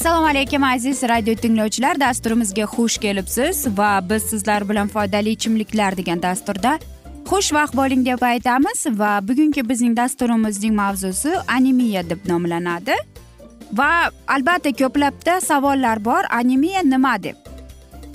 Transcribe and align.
assalomu 0.00 0.26
alaykum 0.26 0.64
aziz 0.64 1.02
radio 1.02 1.34
tinglovchilar. 1.34 2.00
Dasturimizga 2.00 2.62
xush 2.62 2.98
kelibsiz 2.98 3.66
va 3.78 4.00
biz 4.10 4.22
sizlar 4.22 4.68
bilan 4.68 4.88
foydali 4.88 5.30
ichimliklar 5.36 5.96
degan 5.96 6.22
dasturda 6.22 6.78
xushvaqt 7.30 7.76
bo'ling 7.76 8.06
deb 8.06 8.22
aytamiz 8.22 8.86
va 9.00 9.10
bugungi 9.28 9.68
bizning 9.68 9.96
dasturimizning 9.96 10.74
mavzusi 10.74 11.34
anemiya 11.56 12.02
deb 12.10 12.24
nomlanadi. 12.32 12.96
Va 13.72 13.90
albatta 14.28 14.72
ko'plabda 14.80 15.40
savollar 15.40 16.04
bor. 16.04 16.24
Anemiya 16.40 16.82
nima 16.82 17.14
deb? 17.22 17.39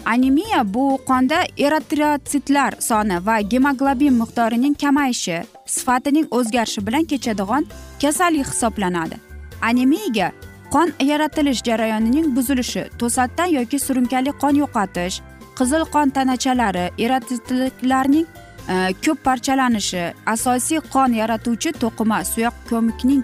Anemiya 0.06 0.73
bu 0.73 1.00
qonda 1.08 1.39
eritrotsitlar 1.58 2.73
soni 2.80 3.25
va 3.25 3.39
gemoglobin 3.39 4.14
miqdorining 4.14 4.75
kamayishi 4.84 5.44
sifatining 5.66 6.28
o'zgarishi 6.31 6.88
bilan 6.88 7.03
kechadigan 7.03 7.66
kasallik 8.02 8.47
hisoblanadi. 8.47 9.16
Anemiyaga 9.62 10.31
qon 10.74 10.94
yaratilish 11.12 11.62
jarayonining 11.63 12.35
buzilishi 12.35 12.84
to'satdan 13.00 13.50
yoki 13.57 13.80
surunkali 13.80 14.31
qon 14.41 14.56
yo'qotish 14.63 15.22
qizil 15.57 15.84
qon 15.94 16.09
tanachalari 16.09 16.85
eritritsitlarning 17.06 18.28
e, 18.74 18.75
ko'p 19.06 19.24
parchalanishi 19.28 20.03
asosiy 20.34 20.80
qon 20.94 21.09
yaratuvchi 21.22 21.72
to'qima 21.84 22.19
suyak 22.31 22.56
ko'mikning 22.69 23.24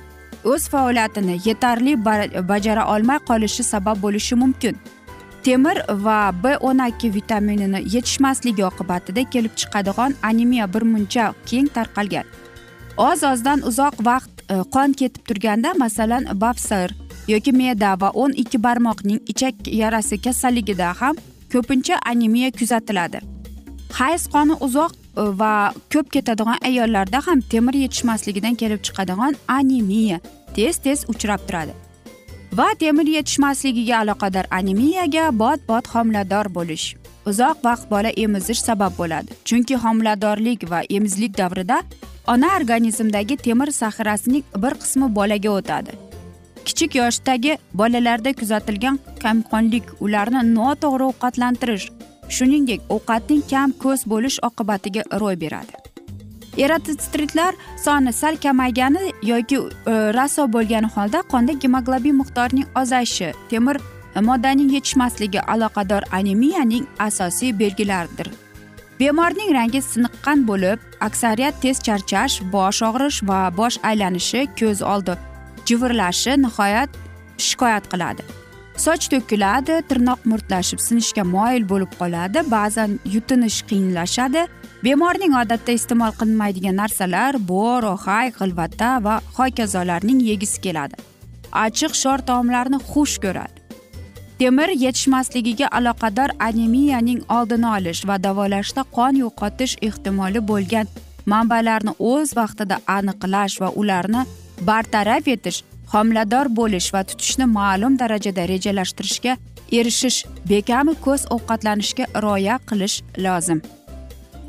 o'z 0.51 0.69
faoliyatini 0.73 1.35
yetarli 1.47 1.93
bajara 2.51 2.83
olmay 2.93 3.19
qolishi 3.29 3.63
sabab 3.63 3.97
bo'lishi 4.05 4.35
mumkin. 4.35 4.75
Temir 5.43 5.81
va 5.89 6.31
b 6.43 6.55
o'n 6.61 6.81
ikki 6.87 7.09
vitaminini 7.13 7.81
yetishmasligi 7.95 8.63
oqibatida 8.65 9.23
kelib 9.33 9.53
chiqadigan 9.59 10.15
anemiya 10.29 10.67
birmuncha 10.73 11.33
keng 11.49 11.67
tarqalgan. 11.75 12.25
Oz 12.97 13.23
ozdan 13.23 13.63
uzoq 13.69 13.95
vaqt 14.09 14.43
e, 14.53 14.55
qon 14.73 14.93
ketib 14.99 15.23
turganda 15.27 15.73
masalan 15.83 16.23
bafsir 16.43 16.95
yoki 17.33 17.51
me'da 17.59 17.91
va 18.01 18.09
o'n 18.23 18.33
ikki 18.43 18.63
barmoqning 18.65 19.21
ichak 19.33 19.55
yarasi 19.81 20.21
kasalligida 20.25 20.93
ham 21.01 21.15
ko'pincha 21.53 21.95
anemiya 22.11 22.51
kuzatiladi. 22.59 23.19
Hayz 23.99 24.27
qoni 24.33 24.55
uzoq 24.67 24.91
e, 24.93 25.23
va 25.41 25.53
ko'p 25.93 26.11
ketadigan 26.15 26.57
ayollarda 26.69 27.27
ham 27.27 27.39
temir 27.53 27.75
yetishmasligidan 27.83 28.55
kelib 28.61 28.81
chiqadigan 28.87 29.33
anemiya 29.47 30.19
tez 30.55 30.77
tez 30.77 30.99
uchrab 31.13 31.41
turadi. 31.47 31.80
Va 32.57 32.67
temir 32.79 33.07
yetishmasligiga 33.07 33.97
aloqador 34.03 34.45
anemiyaga 34.57 35.29
bot 35.39 35.67
bot 35.67 35.87
homilador 35.93 36.49
bo'lish. 36.57 36.85
Uzoq 37.29 37.57
vaqt 37.67 37.89
bola 37.91 38.11
emizish 38.23 38.61
sabab 38.67 38.93
bo'ladi. 38.97 39.37
Chunki 39.45 39.75
homiladorlik 39.83 40.69
va 40.71 40.81
emizlik 40.89 41.37
davrida 41.37 41.81
ona 42.27 42.49
organizmdagi 42.57 43.37
temir 43.37 43.71
sahrasining 43.81 44.43
bir 44.63 44.73
qismi 44.81 45.15
bolaga 45.15 45.49
o'tadi. 45.59 45.91
Kichik 46.65 46.95
yoshdagi 46.95 47.57
bolalarda 47.73 48.33
kuzatilgan 48.33 48.99
kamqonlik 49.23 49.85
ularni 49.99 50.41
noto'g'ri 50.55 51.07
ovqatlantirish 51.11 51.87
shuningdek 52.35 52.81
ovqatning 52.95 53.43
kam 53.53 53.77
ko'z 53.83 54.05
bo'lish 54.11 54.39
oqibatiga 54.49 55.01
ro'y 55.21 55.39
beradi. 55.45 55.80
Eratitsitritlar 56.57 57.55
soni 57.77 58.13
sal 58.13 58.35
kamaygani 58.35 59.13
yoki 59.23 59.57
e, 59.57 59.93
raso 60.13 60.47
bo'lgani 60.53 60.89
holda 60.95 61.23
qonda 61.31 61.51
gemoglobin 61.51 62.15
miqdorining 62.21 62.67
ozayishi 62.75 63.33
temir 63.49 63.77
moddaning 64.19 64.71
yetishmasligi 64.73 65.41
aloqador 65.41 66.03
anemiyaning 66.11 66.85
asosiy 66.99 67.59
belgilaridir. 67.59 68.27
Bemorning 68.99 69.53
rangi 69.53 69.81
siniqqan 69.81 70.47
bo'lib 70.47 70.79
aksariyat 70.99 71.61
tez 71.61 71.79
charchash 71.87 72.41
bosh 72.53 72.81
og'rish 72.89 73.23
va 73.29 73.39
bosh 73.57 73.77
aylanishi 73.83 74.47
ko'z 74.59 74.81
oldi 74.93 75.17
jivirlashi 75.65 76.41
nihoyat 76.41 76.89
shikoyat 77.37 77.85
qiladi. 77.91 78.23
Soch 78.77 79.07
to'kiladi 79.13 79.81
tirnoq 79.89 80.19
murtlashib 80.31 80.79
sinishga 80.87 81.23
moyil 81.35 81.63
bo'lib 81.71 81.91
qoladi 82.01 82.43
ba'zan 82.55 82.99
yutinish 83.15 83.59
qiyinlashadi 83.69 84.41
bemorning 84.83 85.33
odatda 85.37 85.75
iste'mol 85.77 86.13
qilinmaydigan 86.19 86.77
narsalar 86.81 87.37
bo'r 87.51 87.85
ohay 87.93 88.31
g'ilvata 88.37 88.91
va 89.05 89.15
hokazolarning 89.37 90.21
yegisi 90.29 90.61
keladi. 90.65 90.95
Achchiq 91.63 91.93
sho'r 92.01 92.23
taomlarni 92.29 92.79
xush 92.91 93.17
ko'radi. 93.25 93.57
Temir 94.39 94.69
yetishmasligiga 94.83 95.67
aloqador 95.77 96.31
anemiyaning 96.47 97.19
oldini 97.37 97.67
olish 97.77 98.01
va 98.09 98.15
davolashda 98.23 98.85
qon 98.95 99.19
yo'qotish 99.23 99.75
ehtimoli 99.87 100.41
bo'lgan 100.51 100.87
manbalarni 101.33 101.93
o'z 102.11 102.33
vaqtida 102.39 102.79
aniqlash 102.97 103.59
va 103.61 103.69
ularni 103.81 104.23
bartaraf 104.69 105.27
etish 105.35 105.59
homilador 105.93 106.49
bo'lish 106.59 106.89
va 106.95 107.03
tutishni 107.11 107.45
ma'lum 107.57 107.99
darajada 108.01 108.47
rejalashtirishga 108.53 109.37
erishish 109.79 110.19
bekami 110.53 110.97
ko'z 111.05 111.27
ovqatlanishga 111.37 112.09
rioya 112.25 112.57
qilish 112.71 112.97
lozim. 113.27 113.61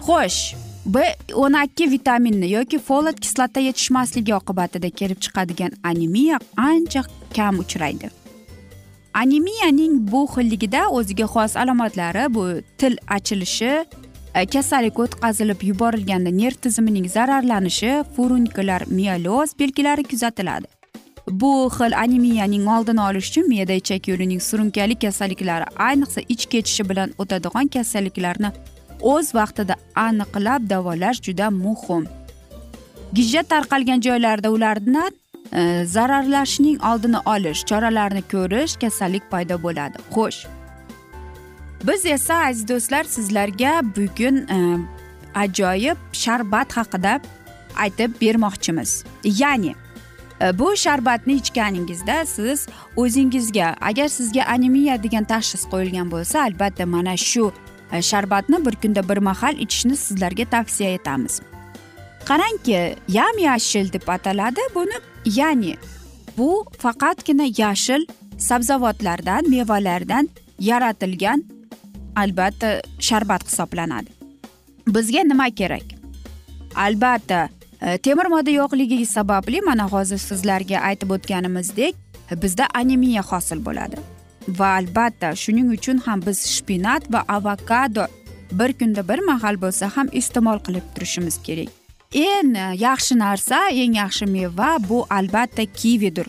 Xo'sh 0.07 0.55
b 0.95 1.03
o'n 1.35 1.55
ikki 1.65 1.87
vitaminni 1.91 2.49
yoki 2.51 2.79
folat 2.79 3.21
kislota 3.25 3.61
yetishmasligi 3.61 4.35
oqibatida 4.35 4.91
kelib 5.01 5.21
chiqadigan 5.25 5.73
anemiya 5.91 6.41
ancha 6.57 7.03
kam 7.37 7.59
uchraydi. 7.65 8.11
Anemiyaning 9.23 9.95
bu 10.13 10.23
xilligida 10.35 10.83
o'ziga 10.99 11.27
xos 11.35 11.57
alomatlari 11.63 12.25
bu 12.35 12.45
til 12.79 12.97
achilishi 13.17 13.73
e, 14.35 14.47
kasallik 14.55 14.99
o'tkazilib 15.05 15.63
yuborilganda 15.71 16.31
nerv 16.43 16.57
tizimining 16.65 17.07
zararlanishi 17.17 17.93
furunkular 18.17 18.83
mialoz 18.99 19.59
belgilari 19.59 20.05
kuzatiladi. 20.05 20.67
Bu 21.31 21.53
xil 21.77 21.93
anemiyaning 22.05 22.67
oldini 22.77 23.03
olish 23.09 23.29
uchun 23.31 23.49
me'da 23.55 23.75
ichak 23.83 24.09
yo'lining 24.11 24.41
surunkali 24.49 24.95
kasalliklari 25.05 25.67
ayniqsa 25.89 26.21
ich 26.29 26.45
kechishi 26.53 26.89
bilan 26.91 27.09
o'tadigan 27.19 27.67
kasalliklarni 27.77 28.51
o'z 29.03 29.35
vaqtida 29.35 29.75
aniqlab 29.95 30.71
davolash 30.71 31.21
juda 31.27 31.51
muhim. 31.51 32.07
Gijja 33.13 33.43
tarqalgan 33.43 34.01
joylarda 34.01 34.51
ularni 34.51 35.05
e, 35.53 35.85
zararlashning 35.85 36.79
oldini 36.91 37.21
olish 37.35 37.65
choralarini 37.65 38.23
ko'rish 38.33 38.77
kasallik 38.83 39.25
paydo 39.31 39.63
bo'ladi. 39.63 39.99
Xo'sh. 40.15 40.47
Biz 41.87 42.07
esa 42.07 42.35
aziz 42.35 42.69
do'stlar 42.69 43.05
sizlarga 43.05 43.73
bugun 43.97 44.37
e, 44.37 44.59
ajoyib 45.35 45.99
sharbat 46.13 46.77
haqida 46.77 47.21
aytib 47.77 48.11
bermoqchimiz. 48.21 49.05
Ya'ni 49.25 49.75
e, 50.41 50.59
bu 50.59 50.77
sharbatni 50.77 51.33
ichganingizda 51.33 52.27
siz 52.27 52.67
o'zingizga 52.97 53.77
agar 53.81 54.09
sizga 54.09 54.43
anemiya 54.45 55.03
degan 55.03 55.25
tashxis 55.25 55.65
qo'yilgan 55.73 56.11
bo'lsa 56.15 56.43
albatta 56.47 56.87
mana 56.87 57.17
shu 57.17 57.53
E, 57.93 58.03
sharbatni 58.03 58.67
bir 58.67 58.77
kunda 58.83 59.09
bir 59.09 59.17
mahal 59.17 59.57
ichishni 59.57 59.97
sizlarga 59.97 60.45
tavsiya 60.45 60.95
etamiz. 60.95 61.41
Qarangki 62.25 62.97
yam 63.09 63.39
yashil 63.39 63.93
deb 63.93 64.09
ataladi. 64.09 64.61
Buni 64.75 64.99
ya'ni 65.25 65.77
bu 66.39 66.65
faqatgina 66.79 67.47
yashil 67.59 68.07
sabzavotlardan 68.39 69.51
mevalardan 69.51 70.29
yaratilgan 70.59 71.45
albatta 72.17 72.83
sharbat 72.99 73.47
hisoblanadi. 73.49 74.11
Bizga 74.87 75.23
nima 75.23 75.51
kerak? 75.51 75.83
Albatta 76.77 77.49
e, 77.83 77.99
temir 77.99 78.27
modda 78.27 78.51
yo'qligi 78.51 79.07
sababli 79.07 79.61
mana 79.61 79.89
hozir 79.89 80.19
sizlarga 80.19 80.81
aytib 80.89 81.11
o'tganimizdek 81.11 81.95
bizda 82.43 82.67
anemiya 82.75 83.23
hosil 83.23 83.65
bo'ladi. 83.65 83.97
Va 84.49 84.75
albatta 84.79 85.37
shuning 85.37 85.71
uchun 85.77 85.99
ham 86.07 86.23
biz 86.27 86.39
shpinat 86.55 87.13
va 87.13 87.25
avokado 87.29 88.07
bir 88.53 88.73
kunda 88.73 89.09
bir 89.09 89.19
mahal 89.19 89.57
bo'lsa 89.63 89.91
ham 89.97 90.09
iste'mol 90.13 90.59
qilib 90.67 90.87
turishimiz 90.95 91.37
kerak. 91.47 91.69
Eng 92.13 92.57
yaxshi 92.87 93.15
narsa 93.19 93.59
eng 93.83 93.95
yaxshi 94.03 94.27
meva 94.27 94.77
bu 94.89 95.07
albatta 95.11 95.65
kividir. 95.65 96.27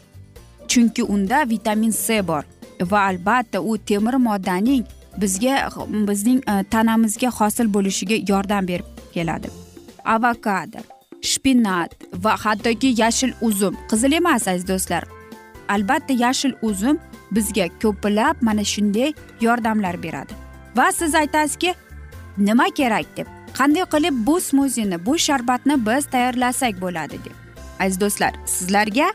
Chunki 0.67 1.03
unda 1.03 1.49
vitamin 1.49 1.91
c 1.91 2.27
bor. 2.27 2.43
Va 2.81 2.99
albatta 3.09 3.61
u 3.61 3.77
temir 3.77 4.13
moddaning 4.13 4.85
bizga 5.17 5.69
bizning 6.07 6.39
e, 6.49 6.63
tanamizga 6.63 7.29
hosil 7.29 7.73
bo'lishiga 7.73 8.17
yordam 8.31 8.67
berib 8.67 8.85
keladi. 9.13 9.49
Avokado 10.05 10.79
shpinat 11.21 11.91
va 12.23 12.33
hattoki 12.43 12.89
yashil 13.01 13.33
uzum 13.41 13.75
qizil 13.89 14.11
emas 14.19 14.47
aziz 14.47 14.67
do'stlar. 14.67 15.03
Albatta 15.69 16.13
yashil 16.13 16.53
uzum 16.61 16.97
bizga 17.35 17.67
ko'plab 17.81 18.41
mana 18.41 18.63
shunday 18.63 19.13
yordamlar 19.41 20.03
beradi. 20.03 20.33
Va 20.75 20.91
siz 20.91 21.15
aytasizki 21.15 21.75
nima 22.37 22.69
kerak 22.75 23.17
deb 23.17 23.27
qanday 23.57 23.85
qilib 23.93 24.25
bu 24.27 24.41
smuzini 24.41 25.05
bu 25.05 25.17
sharbatni 25.17 25.85
biz 25.85 26.05
tayyorlasak 26.05 26.81
bo'ladi 26.81 27.17
deb. 27.25 27.35
Aziz 27.79 27.99
do'stlar 28.01 28.33
sizlarga 28.45 29.11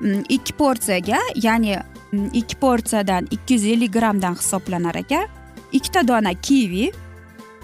mm, 0.00 0.22
ikki 0.28 0.52
porsiyaga 0.52 1.20
ya'ni 1.34 1.78
mm, 2.12 2.28
ikki 2.32 2.56
porsiyadan 2.56 3.28
ikki 3.30 3.54
yuz 3.54 3.64
ellik 3.64 3.92
grammdan 3.92 4.34
hisoblanar 4.34 4.94
ekan. 4.94 5.26
Ikkita 5.72 6.08
dona 6.08 6.34
kivi 6.34 6.92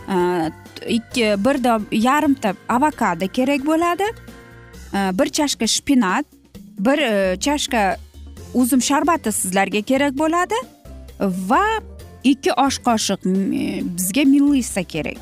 e, 0.08 0.16
ikki 0.88 1.34
bir 1.44 1.56
yarimta 1.92 2.54
avokado 2.68 3.28
kerak 3.28 3.66
bo'ladi 3.66 4.04
e, 4.94 4.98
bir 5.18 5.26
chashka 5.26 5.66
shpinat 5.66 6.26
bir 6.78 6.98
e, 6.98 7.36
chashka 7.40 7.96
uzum 8.54 8.80
sharbati 8.82 9.32
sizlarga 9.32 9.82
kerak 9.82 10.14
bo'ladi 10.18 10.58
va 11.20 11.64
ikki 12.24 12.52
osh 12.52 12.78
qoshiq 12.86 13.20
bizga 13.96 14.24
melissa 14.24 14.82
kerak. 14.82 15.18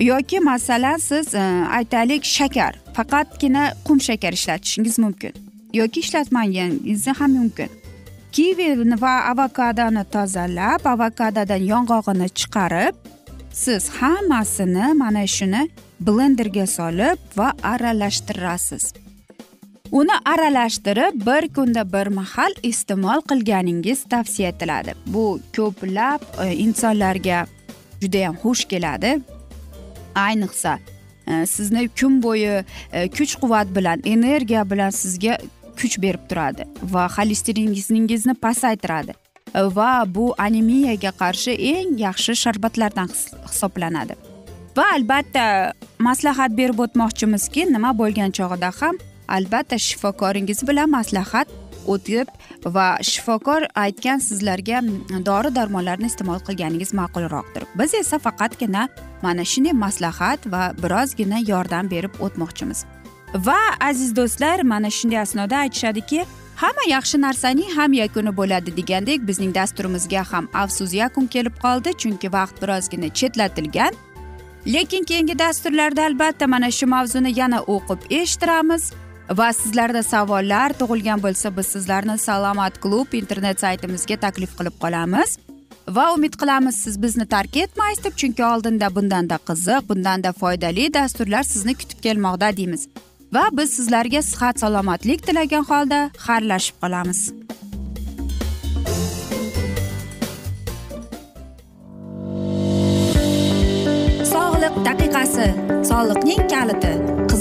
Yoki 0.00 0.40
masalan 0.40 0.96
siz 0.96 1.34
e, 1.34 1.40
aytaylik 1.78 2.24
shakar. 2.24 2.74
Faqatgina 2.96 3.74
qum 3.84 4.00
shakar 4.00 4.32
ishlatishingiz 4.32 4.98
mumkin. 4.98 5.32
Yoki 5.72 6.00
ishlatmaganingiz 6.00 7.06
ham 7.06 7.30
mumkin. 7.32 7.68
Kivini 8.32 9.00
va 9.00 9.14
avokadoni 9.32 10.04
tozalab 10.14 10.86
avokadodan 10.94 11.62
yong'og'ini 11.72 12.28
chiqarib 12.38 12.94
siz 13.52 13.88
hammasini 13.88 14.94
mana 14.94 15.26
shuni 15.26 15.62
blenderga 16.00 16.66
solib 16.66 17.18
va 17.36 17.52
aralashtirasiz. 17.62 18.84
Uni 19.92 20.12
aralashtirib 20.24 21.26
bir 21.26 21.48
kunda 21.54 21.92
bir 21.92 22.06
mahal 22.06 22.52
iste'mol 22.62 23.20
qilganingiz 23.30 24.04
tavsiya 24.04 24.48
etiladi. 24.48 24.94
Bu 25.06 25.40
ko'plab 25.56 26.20
e, 26.44 26.56
insonlarga 26.56 27.46
judayam 28.02 28.36
xush 28.42 28.64
keladi. 28.64 29.20
Ayniqsa 30.14 30.78
e, 31.26 31.46
sizni 31.46 31.88
kun 32.00 32.22
bo'yi 32.22 32.64
e, 32.92 33.08
kuch 33.08 33.34
quvvat 33.40 33.76
bilan 33.76 34.00
energiya 34.04 34.70
bilan 34.70 34.90
sizga 34.90 35.38
kuch 35.80 35.98
berib 36.02 36.22
turadi 36.28 36.64
va 36.82 37.06
xolesteringizni 37.16 38.34
pasaytiradi. 38.34 39.12
Va 39.54 40.04
bu 40.06 40.34
anemiyaga 40.38 41.10
qarshi 41.22 41.52
eng 41.74 41.98
yaxshi 41.98 42.36
sharbatlardan 42.42 43.08
hisoblanadi. 43.50 44.14
Va 44.76 44.84
albatta 44.94 45.72
maslahat 45.98 46.54
berib 46.56 46.78
o'tmoqchimizki 46.84 47.66
nima 47.72 47.90
bo'lgan 47.98 48.30
chog'ida 48.38 48.70
ham 48.80 48.96
albatta 49.36 49.78
shifokoringiz 49.78 50.68
bilan 50.68 50.90
maslahat 50.90 51.48
o'tib 51.86 52.28
va 52.64 52.98
shifokor 53.02 53.66
aytgan 53.74 54.18
sizlarga 54.18 54.80
mm, 54.80 55.24
dori 55.26 55.54
darmonlarni 55.54 56.06
iste'mol 56.12 56.40
qilganingiz 56.48 56.92
ma'qulroqdir. 57.00 57.62
Biz 57.78 57.94
esa 58.02 58.18
faqatgina 58.18 58.88
mana 59.22 59.44
shunday 59.52 59.72
maslahat 59.84 60.46
va 60.52 60.62
birozgina 60.82 61.38
yordam 61.52 61.90
berib 61.90 62.14
o'tmoqchimiz. 62.26 62.84
Va 63.34 63.60
aziz 63.80 64.16
do'stlar 64.16 64.62
mana 64.62 64.90
shunday 64.90 65.20
asnoda 65.26 65.56
aytishadiki 65.64 66.24
hamma 66.62 66.84
yaxshi 66.88 67.20
narsaning 67.26 67.70
ham 67.78 67.92
yakuni 68.02 68.36
bo'ladi 68.36 68.76
degandek 68.76 69.26
bizning 69.28 69.54
dasturimizga 69.54 70.24
ham 70.32 70.48
afsus 70.62 70.94
yakun 71.02 71.26
kelib 71.34 71.56
qoldi 71.64 71.90
chunki 72.02 72.32
vaqt 72.38 72.62
birozgina 72.62 73.08
chetlatilgan. 73.18 73.92
Lekin 74.66 75.04
keyingi 75.04 75.38
dasturlarda 75.38 76.02
albatta 76.04 76.46
mana 76.46 76.70
shu 76.70 76.86
mavzuni 76.86 77.38
yana 77.38 77.60
o'qib 77.74 78.00
eshittiramiz. 78.10 78.92
Va 79.38 79.52
sizlarda 79.52 80.02
savollar 80.02 80.72
tug'ilgan 80.78 81.22
bo'lsa 81.22 81.56
biz 81.56 81.66
sizlarni 81.74 82.18
salomat 82.18 82.80
klub 82.82 83.14
internet 83.14 83.60
saytimizga 83.60 84.16
taklif 84.26 84.56
qilib 84.58 84.76
qolamiz. 84.82 85.38
Va 85.96 86.06
umid 86.14 86.34
qilamiz 86.40 86.76
siz 86.84 87.02
bizni 87.02 87.26
tark 87.26 87.56
etmaysiz 87.56 88.04
deb 88.04 88.16
chunki 88.22 88.44
oldinda 88.44 88.94
bundanda 88.96 89.38
qiziq 89.48 89.88
bundanda 89.88 90.32
foydali 90.32 90.94
dasturlar 90.94 91.42
sizni 91.42 91.74
kutib 91.74 92.02
kelmoqda 92.06 92.56
deymiz. 92.56 92.88
Va 93.34 93.44
biz 93.52 93.70
sizlarga 93.78 94.22
sihat 94.22 94.60
salomatlik 94.60 95.26
tilagan 95.26 95.64
holda 95.70 96.00
xayrlashib 96.26 96.76
qolamiz. 96.82 97.20
Sog'liq 104.32 104.74
daqiqasi 104.88 105.48
soliqning 105.90 106.42
kaliti. 106.54 107.19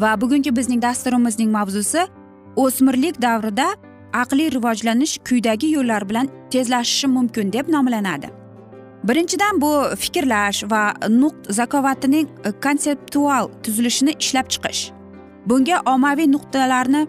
Va 0.00 0.20
bugungi 0.20 0.56
bizning 0.56 0.82
dasturimizning 0.82 1.50
mavzusi 1.50 2.06
o'smirlik 2.56 3.22
davrida 3.22 3.68
aqliy 4.12 4.50
rivojlanish 4.56 5.18
quyidagi 5.28 5.70
yo'llar 5.76 6.08
bilan 6.08 6.28
tezlashishi 6.50 7.06
mumkin 7.06 7.52
deb 7.52 7.68
nomlanadi. 7.68 8.30
Birinchidan 9.08 9.60
bu 9.60 9.72
fikrlash 9.96 10.64
va 10.70 10.94
nuqt 11.08 11.52
zakovatining 11.58 12.28
konseptual 12.64 13.50
tuzilishini 13.62 14.12
ishlab 14.18 14.46
chiqish. 14.54 14.90
Bunga 15.46 15.80
ommaviy 15.92 16.28
nuqtalarni 16.32 17.02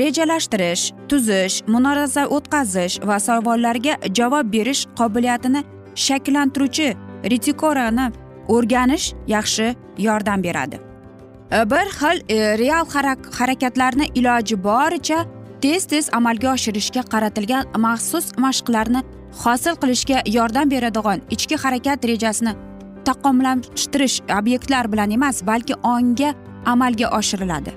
rejalashtirish 0.00 0.84
tuzish 1.08 1.62
munoraza 1.66 2.24
o'tkazish 2.36 2.98
va 3.08 3.20
savollarga 3.20 3.94
javob 4.18 4.52
berish 4.56 4.86
qobiliyatini 4.98 5.60
shakllantiruvchi 6.06 6.88
retikorani 7.32 8.06
o'rganish 8.48 9.06
yaxshi 9.34 9.74
yordam 9.98 10.42
beradi. 10.42 10.83
Bir 11.54 11.86
xil 11.98 12.22
e, 12.28 12.58
real 12.58 12.86
harakatlarni 13.38 14.06
iloji 14.14 14.64
boricha 14.64 15.26
tez 15.62 15.84
tez 15.86 16.08
amalga 16.12 16.52
oshirishga 16.52 17.02
qaratilgan 17.12 17.64
maxsus 17.78 18.26
mashqlarni 18.44 19.02
hosil 19.42 19.74
qilishga 19.82 20.22
yordam 20.36 20.70
beradigan 20.70 21.20
ichki 21.30 21.56
harakat 21.56 22.04
rejasini 22.04 22.52
takomlashtirish 23.04 24.20
obyektlar 24.38 24.92
bilan 24.92 25.10
emas 25.10 25.46
balki 25.46 25.74
ongga 25.74 26.34
amalga 26.66 27.06
oshiriladi 27.18 27.72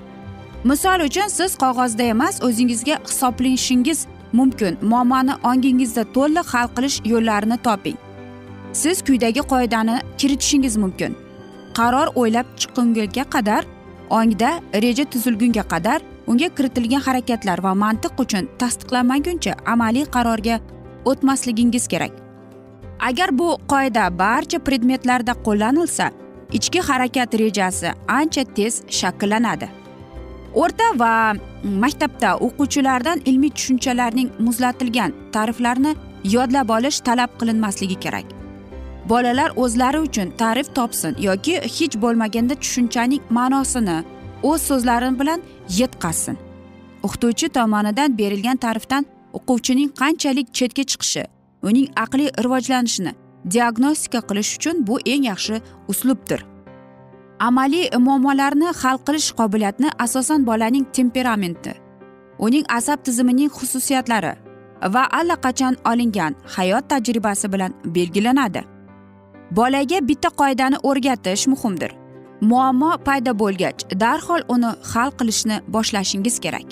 misol 0.64 1.00
uchun 1.08 1.28
siz 1.38 1.56
qog'ozda 1.62 2.02
emas 2.02 2.42
o'zingizga 2.42 2.98
hisoblashingiz 3.06 4.06
mumkin 4.32 4.78
muammoni 4.82 5.34
ongingizda 5.50 6.04
to'liq 6.16 6.46
hal 6.54 6.68
qilish 6.76 6.98
yo'llarini 7.12 7.58
toping 7.66 7.96
siz 8.72 8.96
quyidagi 9.06 9.40
qoidani 9.52 9.96
kiritishingiz 10.18 10.76
mumkin 10.76 11.27
qaror 11.78 12.08
o'ylab 12.20 12.46
chiqqunga 12.60 13.24
qadar 13.34 13.62
ongda 14.18 14.50
reja 14.84 15.04
tuzilgunga 15.12 15.64
qadar 15.72 16.00
unga 16.30 16.48
kiritilgan 16.56 17.02
harakatlar 17.06 17.58
va 17.66 17.72
mantiq 17.84 18.22
uchun 18.24 18.48
tasdiqlanmaguncha 18.60 19.52
amaliy 19.72 20.06
qarorga 20.16 20.56
o'tmasligingiz 21.10 21.84
kerak. 21.92 22.12
Agar 23.08 23.28
bu 23.38 23.48
qoida 23.72 24.04
barcha 24.22 24.58
predmetlarda 24.66 25.34
qo'llanilsa 25.46 26.06
ichki 26.58 26.80
harakat 26.88 27.34
rejasi 27.42 27.92
ancha 28.18 28.44
tez 28.56 28.82
shakllanadi. 29.00 29.68
O'rta 30.62 30.86
va 31.02 31.12
maktabda 31.84 32.30
o'quvchilardan 32.46 33.18
ilmiy 33.30 33.52
tushunchalarning 33.56 34.28
muzlatilgan 34.46 35.10
ta'riflarini 35.34 35.92
yodlab 36.34 36.68
olish 36.76 36.98
talab 37.08 37.30
qilinmasligi 37.40 37.98
kerak. 38.04 38.37
Bolalar 39.04 39.50
o'zlari 39.56 39.98
uchun 39.98 40.28
ta'rif 40.38 40.74
topsin 40.74 41.16
yoki 41.18 41.54
hech 41.76 41.94
bo'lmaganda 42.02 42.54
tushunchaning 42.54 43.22
ma'nosini 43.30 43.96
o'z 44.42 44.60
so'zlari 44.62 45.20
bilan 45.20 45.40
yetqazsin 45.80 46.36
o'qituvchi 47.02 47.48
tomonidan 47.48 48.18
berilgan 48.18 48.56
ta'rifdan 48.56 49.06
o'quvchining 49.38 49.90
qanchalik 50.00 50.54
chetga 50.58 50.82
chiqishi 50.90 51.24
uning 51.62 51.88
aqliy 52.04 52.30
rivojlanishini 52.44 53.12
diagnostika 53.50 54.20
qilish 54.28 54.56
uchun 54.56 54.86
bu 54.86 55.00
eng 55.00 55.24
yaxshi 55.24 55.60
uslubdir. 55.88 56.44
Amaliy 57.40 57.90
muammolarni 57.98 58.68
hal 58.82 58.98
qilish 59.06 59.32
qobiliyatini 59.38 59.90
asosan 59.98 60.46
bolaning 60.46 60.86
temperamenti 60.92 61.72
uning 62.38 62.64
asab 62.78 62.98
tizimining 63.04 63.50
xususiyatlari 63.58 64.32
va 64.94 65.02
allaqachon 65.18 65.74
olingan 65.90 66.34
hayot 66.56 66.88
tajribasi 66.88 67.52
bilan 67.52 67.72
belgilanadi. 67.84 68.77
Bolaga 69.50 70.08
bitta 70.08 70.28
qoidani 70.40 70.76
o'rgatish 70.82 71.46
muhimdir. 71.52 71.94
Muammo 72.40 72.90
paydo 73.06 73.32
bo'lgach 73.38 73.86
darhol 74.00 74.42
uni 74.48 74.70
hal 74.92 75.10
qilishni 75.18 75.60
boshlashingiz 75.74 76.38
kerak. 76.44 76.68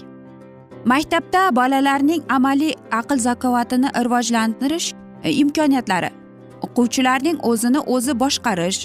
Maktabda 0.85 1.42
bolalarning 1.56 2.23
amaliy 2.28 2.75
aql 3.00 3.18
zakovatini 3.18 3.88
rivojlantirish 4.04 4.95
e, 5.23 5.33
imkoniyatlari 5.33 6.11
o'quvchilarning 6.64 7.38
o'zini 7.50 7.80
o'zi 7.95 8.12
boshqarish 8.23 8.80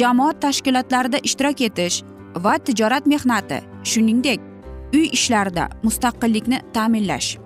jamoat 0.00 0.40
tashkilotlarida 0.44 1.18
ishtirok 1.28 1.60
etish 1.68 2.02
va 2.44 2.58
tijorat 2.58 3.06
mehnati 3.06 3.58
shuningdek 3.90 4.40
uy 4.94 5.08
ishlarida 5.16 5.68
mustaqillikni 5.82 6.60
ta'minlash. 6.74 7.38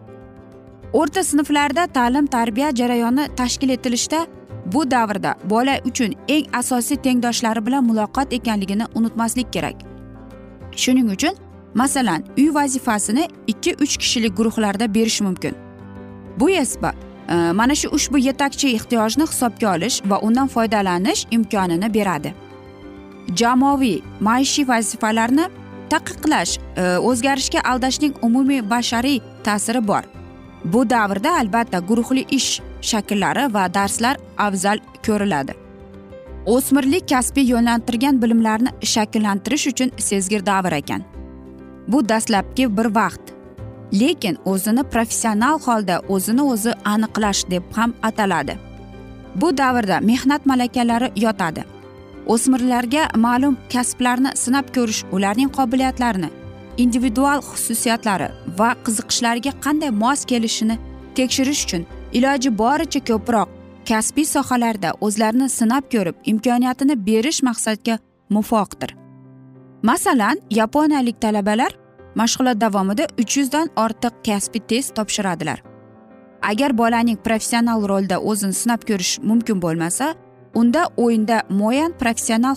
O'rta 0.92 1.22
sinflarda 1.24 1.86
ta'lim 1.96 2.26
tarbiya 2.26 2.68
jarayoni 2.80 3.28
tashkil 3.36 3.70
etilishda 3.76 4.26
bu 4.72 4.90
davrda 4.90 5.34
bola 5.44 5.80
uchun 5.84 6.14
eng 6.28 6.46
asosiy 6.52 6.96
tengdoshlari 6.96 7.66
bilan 7.66 7.84
muloqot 7.84 8.32
ekanligini 8.32 8.84
unutmaslik 8.94 9.52
kerak. 9.52 9.76
Shuning 10.76 11.10
uchun 11.10 11.34
masalan 11.74 12.24
uy 12.38 12.54
vazifasini 12.54 13.28
ikki 13.46 13.74
uch 13.80 13.96
kishilik 13.96 14.36
guruhlarda 14.36 14.94
berish 14.94 15.20
mumkin. 15.20 15.54
Bu 16.40 16.50
esa 16.50 16.92
e, 17.28 17.52
mana 17.52 17.74
shu 17.74 17.88
ushbu 17.88 18.18
yetakchi 18.18 18.74
ehtiyojni 18.74 19.26
hisobga 19.26 19.74
olish 19.74 20.02
va 20.10 20.20
undan 20.20 20.48
foydalanish 20.48 21.26
imkonini 21.30 21.94
beradi. 21.94 22.34
Jamoaviy 23.36 24.00
maishiy 24.20 24.68
vazifalarni 24.68 25.48
taqiqlash 25.90 26.58
e, 26.76 26.82
o'zgarishga 26.98 27.60
aldashning 27.64 28.14
umumiy 28.22 28.70
bashariy 28.70 29.20
ta'siri 29.44 29.88
bor. 29.88 30.02
Bu 30.64 30.90
davrda 30.90 31.36
albatta 31.38 31.78
guruhli 31.78 32.24
ish 32.30 32.60
shakllari 32.82 33.54
va 33.54 33.74
darslar 33.74 34.16
afzal 34.38 34.78
ko'riladi. 35.06 35.54
O'smirlik 36.46 37.08
kasbiy 37.08 37.50
yo'naltirgan 37.52 38.22
bilimlarni 38.22 38.70
shakllantirish 38.82 39.66
uchun 39.72 39.90
sezgir 39.98 40.46
davr 40.46 40.72
ekan. 40.72 41.02
Bu 41.88 42.08
dastlabki 42.08 42.76
bir 42.76 42.84
vaqt. 42.94 43.34
Lekin 44.00 44.38
o'zini 44.44 44.82
professional 44.82 45.58
holda 45.66 46.00
o'zini 46.08 46.42
o'zi 46.42 46.72
aniqlash 46.84 47.50
deb 47.50 47.62
ham 47.76 47.94
ataladi. 48.02 48.58
Bu 49.34 49.56
davrda 49.58 50.00
mehnat 50.00 50.46
malakalari 50.46 51.12
yotadi. 51.16 51.64
O'smirlarga 52.26 53.08
ma'lum 53.16 53.56
kasblarni 53.72 54.36
sinab 54.36 54.74
ko'rish 54.74 55.04
ularning 55.12 55.48
qobiliyatlarini 55.58 56.30
individual 56.78 57.40
xususiyatlari 57.50 58.28
va 58.58 58.70
qiziqishlariga 58.86 59.52
qanday 59.64 59.90
mos 60.02 60.24
kelishini 60.24 60.76
tekshirish 61.18 61.62
uchun 61.66 61.86
iloji 62.12 62.58
boricha 62.58 63.00
ko'proq 63.00 63.48
kasbiy 63.88 64.24
sohalarda 64.24 64.92
o'zlarini 65.00 65.48
sinab 65.48 65.84
ko'rib 65.92 66.16
imkoniyatini 66.24 66.94
berish 67.06 67.42
maqsadga 67.48 67.98
muvofiqdir. 68.30 68.90
Masalan 69.82 70.36
yaponiyalik 70.50 71.20
talabalar 71.20 71.72
mashg'ulot 72.20 72.60
davomida 72.60 73.04
uch 73.22 73.36
yuzdan 73.38 73.66
ortiq 73.76 74.14
kasbiy 74.26 74.62
test 74.70 74.94
topshiradilar. 74.96 75.62
Agar 76.42 76.78
bolaning 76.78 77.18
professional 77.26 77.88
rolda 77.88 78.16
o'zini 78.20 78.54
sinab 78.62 78.82
ko'rish 78.88 79.18
mumkin 79.22 79.62
bo'lmasa 79.62 80.14
unda 80.54 80.82
o'yinda 80.96 81.42
muayyan 81.50 81.92
professional 82.00 82.54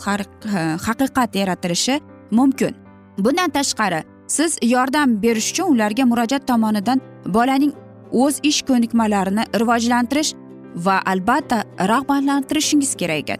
haqiqat 0.87 1.35
yaratilishi 1.35 1.99
mumkin. 2.31 2.75
Bundan 3.17 3.49
tashqari 3.49 4.03
siz 4.27 4.57
yordam 4.61 5.21
berish 5.23 5.51
uchun 5.51 5.75
ularga 5.75 6.05
murojaat 6.05 6.47
tomonidan 6.47 7.01
bolaning 7.25 7.73
o'z 8.11 8.39
ish 8.43 8.61
ko'nikmalarini 8.67 9.43
rivojlantirish 9.61 10.33
va 10.75 11.01
albatta 11.05 11.63
rag'batlantirishingiz 11.91 12.95
kerak 12.95 13.19
ekan. 13.23 13.39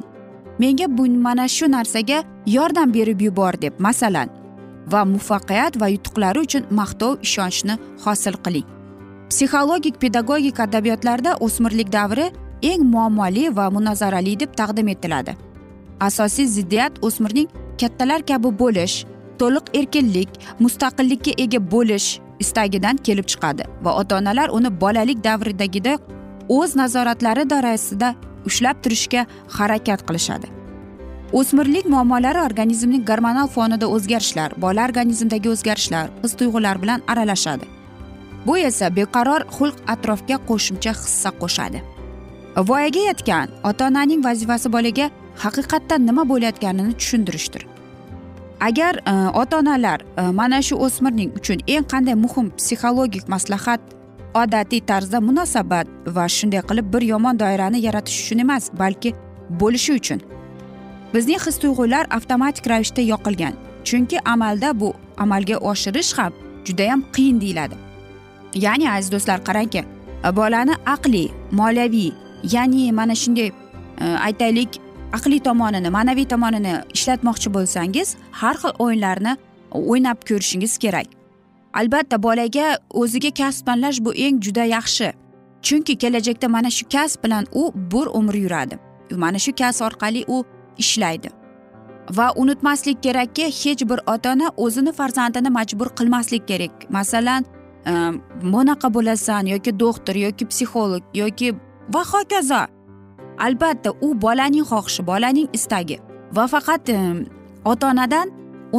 Menga 0.60 0.88
bu 0.98 1.08
mana 1.08 1.48
shu 1.48 1.72
narsaga 1.72 2.24
yordam 2.46 2.94
berib 2.94 3.22
yubor 3.22 3.62
deb 3.62 3.74
masalan 3.80 4.30
va 4.92 5.06
muvaffaqiyat 5.06 5.80
va 5.82 5.88
yutuqlari 5.88 6.40
uchun 6.40 6.64
maqtov 6.80 7.18
ishonchni 7.28 7.78
hosil 8.06 8.36
qiling. 8.46 8.68
Psixologik 9.30 10.02
pedagogik 10.02 10.60
adabiyotlarda 10.60 11.38
o'smirlik 11.46 11.92
davri 11.92 12.32
eng 12.62 12.84
muammoli 12.94 13.56
va 13.58 13.70
munozarali 13.70 14.40
deb 14.40 14.52
taqdim 14.60 14.88
etiladi. 14.88 15.36
Asosiy 16.00 16.48
ziddiyat 16.48 16.94
o'smirning 17.02 17.48
kattalar 17.82 18.22
kabi 18.26 18.50
bo'lish 18.62 19.06
to'liq 19.40 19.66
erkinlik 19.80 20.30
mustaqillikka 20.60 21.32
ega 21.44 21.60
bo'lish 21.74 22.20
istagidan 22.44 22.98
kelib 23.08 23.28
chiqadi 23.32 23.64
va 23.86 23.92
ota 24.02 24.18
onalar 24.22 24.50
uni 24.58 24.70
bolalik 24.84 25.24
davridagidek 25.28 26.00
o'z 26.58 26.76
nazoratlari 26.82 27.44
doirasida 27.52 28.16
ushlab 28.50 28.78
turishga 28.84 29.26
harakat 29.58 30.02
qilishadi. 30.08 30.48
O'smirlik 31.40 31.86
muammolari 31.94 32.40
organizmning 32.48 33.04
gormonal 33.10 33.48
fonida 33.56 33.88
o'zgarishlar 33.96 34.50
bola 34.64 34.88
organizmidagi 34.90 35.50
o'zgarishlar 35.54 36.10
his 36.24 36.34
tuyg'ular 36.40 36.82
bilan 36.84 37.00
aralashadi. 37.12 37.66
Bu 38.46 38.58
esa 38.58 38.90
beqaror 38.98 39.42
xulq 39.56 39.78
atrofga 39.94 40.38
qo'shimcha 40.50 40.92
hissa 41.02 41.32
qo'shadi. 41.42 41.80
Voyaga 42.70 43.02
yetgan 43.10 43.48
ota 43.70 43.88
onaning 43.90 44.22
vazifasi 44.28 44.74
bolaga 44.76 45.06
haqiqatda 45.44 45.96
nima 46.08 46.24
bo'layotganini 46.32 46.94
tushuntirishdir. 47.00 47.71
Agar 48.62 48.96
e, 48.96 49.30
ota 49.42 49.58
onalar 49.58 50.00
e, 50.18 50.22
mana 50.22 50.62
shu 50.62 50.76
o'smirning 50.86 51.32
uchun 51.40 51.60
eng 51.68 51.86
qanday 51.94 52.16
muhim 52.26 52.52
psixologik 52.58 53.28
maslahat 53.34 53.82
odatiy 54.42 54.82
tarzda 54.90 55.20
munosabat 55.30 55.88
va 56.16 56.26
shunday 56.38 56.62
qilib 56.70 56.94
bir 56.94 57.02
yomon 57.12 57.40
doirani 57.40 57.80
yaratish 57.88 58.20
uchun 58.24 58.40
emas 58.46 58.70
balki 58.82 59.14
bo'lishi 59.62 59.94
uchun. 60.00 60.20
Bizning 61.14 61.42
his 61.46 61.58
tuyg'ular 61.64 62.06
avtomatik 62.18 62.70
ravishda 62.72 63.02
yoqilgan 63.14 63.54
chunki 63.88 64.18
amalda 64.34 64.80
bu 64.82 64.94
amalga 65.18 65.58
oshirish 65.72 66.12
ham 66.18 66.34
judayam 66.66 67.02
qiyin 67.16 67.42
deyiladi. 67.42 67.76
Ya'ni 68.66 68.92
aziz 68.92 69.12
do'stlar 69.12 69.40
qarangki 69.48 69.82
e, 70.26 70.36
bolani 70.40 70.76
aqliy 70.96 71.28
moliyaviy 71.52 72.12
ya'ni 72.54 72.92
mana 72.92 73.16
shunday 73.16 73.52
aytaylik 74.28 74.80
aqliy 75.18 75.40
tomonini 75.48 75.90
ma'naviy 75.98 76.28
tomonini 76.34 76.74
ishlatmoqchi 76.96 77.50
bo'lsangiz 77.56 78.16
har 78.32 78.56
xil 78.62 78.74
o'yinlarni 78.84 79.34
o'ynab 79.72 80.20
ko'rishingiz 80.30 80.78
kerak. 80.78 81.08
Albatta 81.74 82.24
bolaga 82.24 82.78
o'ziga 83.02 83.32
kasb 83.40 83.66
tanlash 83.66 84.00
bu 84.06 84.14
eng 84.14 84.42
juda 84.46 84.66
yaxshi. 84.76 85.14
Chunki 85.62 85.96
kelajakda 85.96 86.48
mana 86.48 86.70
shu 86.70 86.86
kasb 86.90 87.24
bilan 87.24 87.46
u 87.52 87.72
bir 87.76 88.08
umr 88.20 88.36
yuradi. 88.36 88.80
Mana 89.24 89.40
shu 89.40 89.52
kasb 89.56 89.86
orqali 89.86 90.26
u 90.28 90.44
ishlaydi. 90.78 91.30
Va 92.18 92.34
unutmaslik 92.36 93.04
kerakki 93.04 93.46
hech 93.46 93.90
bir 93.90 94.00
ota 94.14 94.32
ona 94.34 94.52
o'zini 94.58 94.92
farzandini 94.92 95.50
majbur 95.50 95.90
qilmaslik 95.98 96.48
kerak. 96.48 96.72
Masalan 96.90 97.46
ehm, 97.86 98.16
bunaqa 98.42 98.94
bo'lasan 98.94 99.46
yoki 99.54 99.80
doktor 99.80 100.16
yoki 100.16 100.46
psixolog 100.46 101.04
yoki 101.14 101.54
va 101.94 102.04
hokazo. 102.14 102.62
Albatta 103.46 103.92
u 104.02 104.14
bolaning 104.22 104.66
xohishi 104.72 105.06
bolaning 105.06 105.48
istagi. 105.58 105.98
Va 106.36 106.46
faqat 106.54 106.90
e, 106.90 106.98
ota 107.66 107.90
onadan 107.92 108.28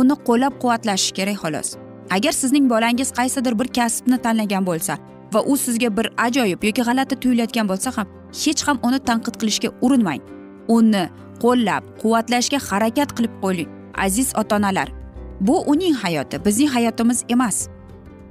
uni 0.00 0.14
qo'llab 0.26 0.54
quvvatlash 0.62 1.06
kerak 1.16 1.38
xolos. 1.42 1.68
Agar 2.16 2.32
sizning 2.32 2.68
bolangiz 2.72 3.10
qaysidir 3.18 3.58
bir 3.60 3.68
kasbni 3.78 4.18
tanlagan 4.24 4.64
bo'lsa 4.70 4.98
va 5.34 5.40
u 5.52 5.56
sizga 5.64 5.88
bir 5.96 6.06
ajoyib 6.26 6.64
yoki 6.68 6.82
g'alati 6.88 7.20
tuyulayotgan 7.22 7.66
bo'lsa 7.70 7.88
ham 7.96 8.06
hech 8.42 8.62
ham 8.66 8.78
uni 8.86 8.98
tanqid 9.08 9.34
qilishga 9.40 9.70
urinmang. 9.84 10.22
Uni 10.76 11.04
qo'llab 11.44 11.82
quvvatlashga 12.00 12.58
harakat 12.68 13.08
qilib 13.16 13.34
qo'ying 13.44 13.70
aziz 14.06 14.28
ota 14.40 14.56
onalar 14.56 14.88
bu 15.46 15.56
uning 15.72 15.94
hayoti 15.94 16.44
bizning 16.44 16.70
hayotimiz 16.76 17.24
emas. 17.28 17.68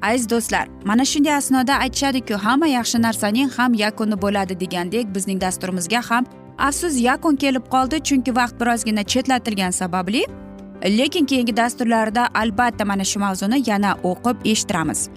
Aziz 0.02 0.30
do'stlar 0.30 0.66
mana 0.86 1.06
shunday 1.06 1.36
asnoda 1.42 1.74
aytishadiku 1.86 2.36
hamma 2.46 2.68
yaxshi 2.68 3.02
narsaning 3.02 3.50
ham 3.58 3.74
yakuni 3.74 4.22
bo'ladi 4.22 4.60
degandek 4.60 5.16
bizning 5.16 5.42
dasturimizga 5.42 6.02
ham 6.10 6.26
afsus 6.62 7.02
yakun 7.02 7.36
kelib 7.36 7.66
qoldi 7.74 7.98
chunki 8.08 8.36
vaqt 8.36 8.56
birozgina 8.62 9.04
chetlatilgani 9.04 9.74
sababli. 9.74 10.26
Lekin 10.84 11.26
keyingi 11.26 11.58
dasturlarda 11.58 12.28
albatta 12.34 12.86
mana 12.86 13.04
shu 13.04 13.20
mavzuni 13.20 13.70
yana 13.70 13.92
o'qib 14.04 14.46
eshittiramiz. 14.52 15.10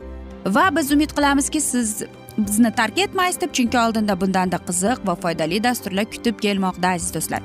Va 0.46 0.76
biz 0.76 0.92
umid 0.92 1.10
qilamizki 1.16 1.60
siz 1.60 2.02
bizni 2.38 2.70
tark 2.74 2.98
etmaysiz 2.98 3.40
deb 3.40 3.52
chunki 3.56 3.78
oldinda 3.78 4.20
bundanda 4.20 4.58
qiziq 4.68 5.06
va 5.06 5.14
foydali 5.14 5.62
dasturlar 5.64 6.04
kutib 6.14 6.36
kelmoqda 6.44 6.88
aziz 6.96 7.14
do'stlar. 7.14 7.42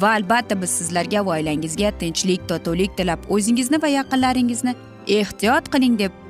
Va 0.00 0.10
albatta 0.18 0.60
biz 0.62 0.70
sizlarga 0.78 1.26
va 1.26 1.30
oilangizga 1.38 1.90
tinchlik 2.00 2.48
totuvlik 2.48 2.96
tilab 2.98 3.20
o'zingizni 3.28 3.82
va 3.82 3.88
yaqinlaringizni 3.98 4.74
ehtiyot 5.20 5.72
qiling 5.72 5.98
deb 5.98 6.23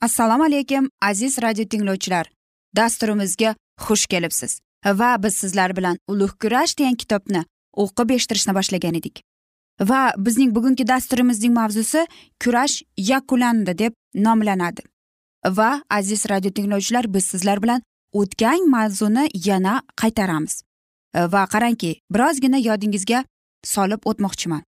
Assalomu 0.00 0.44
alaykum 0.44 0.90
aziz 1.02 1.42
radio 1.42 1.64
tinglovchilar. 1.64 2.30
Dasturimizga 2.76 3.54
xush 3.80 4.06
kelibsiz. 4.06 4.60
Va 4.84 5.22
biz 5.22 5.34
sizlar 5.34 5.76
bilan 5.76 5.98
ulug' 6.08 6.38
kurash 6.42 6.78
degan 6.78 6.94
kitobni 6.94 7.44
o'qib 7.76 8.10
eshittirishni 8.10 8.54
boshlagan 8.54 8.94
edik. 8.94 9.22
Va 9.80 10.12
bizning 10.18 10.54
bugungi 10.54 10.86
dasturimizning 10.88 11.54
mavzusi 11.54 12.06
kurash 12.44 12.82
yakunlandi 12.96 13.78
deb 13.78 13.92
nomlanadi. 14.14 14.82
Va 15.46 15.82
aziz 15.90 16.30
radio 16.30 16.50
tinglovchilar 16.50 17.14
biz 17.14 17.24
sizlar 17.24 17.62
bilan 17.62 17.82
o'tgan 18.12 18.70
mavzuni 18.70 19.28
yana 19.48 19.82
qaytaramiz. 19.96 20.62
Va 21.14 21.42
qarangki 21.52 22.00
birozgina 22.10 22.58
yodingizga 22.58 23.24
solib 23.64 24.00
o'tmoqchiman. 24.04 24.62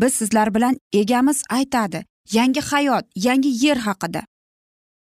Biz 0.00 0.14
sizlar 0.14 0.54
bilan 0.54 0.76
egamiz 0.92 1.42
aytadi 1.50 2.04
yangi 2.32 2.60
hayot 2.60 3.04
yangi 3.16 3.66
yer 3.66 3.76
haqida. 3.76 4.22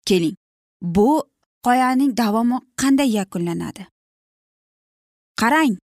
Keling. 0.05 0.35
Bu 0.81 1.23
qoyaning 1.65 2.17
davomi 2.17 2.57
qanday 2.81 3.09
yakunlanadi? 3.19 3.87
Qarang 5.41 5.77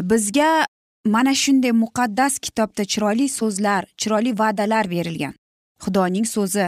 bizga 0.00 0.66
mana 1.04 1.34
shunday 1.34 1.72
muqaddas 1.84 2.38
kitobda 2.44 2.82
chiroyli 2.92 3.28
so'zlar 3.28 3.82
chiroyli 4.00 4.32
va'dalar 4.38 4.90
berilgan. 4.90 5.34
Xudoning 5.82 6.26
so'zi. 6.34 6.66